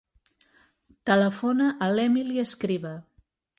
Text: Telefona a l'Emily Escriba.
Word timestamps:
Telefona 1.09 1.69
a 1.87 1.91
l'Emily 1.99 2.43
Escriba. 2.47 2.95